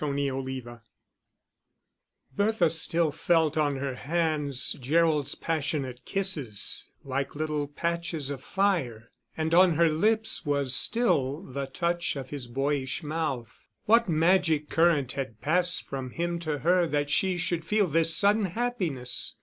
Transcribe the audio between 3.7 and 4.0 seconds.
her